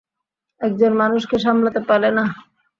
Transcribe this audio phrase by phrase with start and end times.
[0.61, 2.25] একজন মানুষকে সামলাতে পারলে না?